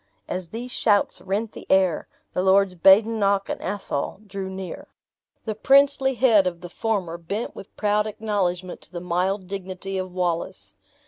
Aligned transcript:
As 0.27 0.47
these 0.49 0.71
shouts 0.71 1.21
rent 1.21 1.51
the 1.51 1.67
air, 1.69 2.07
the 2.33 2.41
Lords 2.41 2.73
Badenoch 2.73 3.49
and 3.49 3.61
Athol 3.61 4.19
drew 4.25 4.49
near. 4.49 4.87
The 5.45 5.53
princely 5.53 6.15
head 6.15 6.47
of 6.47 6.61
the 6.61 6.69
former 6.69 7.19
bent 7.19 7.55
with 7.55 7.77
proud 7.77 8.07
acknowledgement 8.07 8.81
to 8.81 8.91
the 8.91 8.99
mild 8.99 9.45
dignity 9.45 9.99
of 9.99 10.11
Wallace. 10.11 10.73